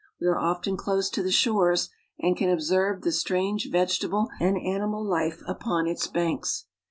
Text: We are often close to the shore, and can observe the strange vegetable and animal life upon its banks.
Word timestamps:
We 0.19 0.25
are 0.25 0.39
often 0.39 0.77
close 0.77 1.11
to 1.11 1.21
the 1.21 1.29
shore, 1.31 1.75
and 2.17 2.35
can 2.35 2.49
observe 2.49 3.03
the 3.03 3.11
strange 3.11 3.69
vegetable 3.71 4.29
and 4.39 4.57
animal 4.57 5.05
life 5.05 5.43
upon 5.47 5.85
its 5.85 6.07
banks. 6.07 6.65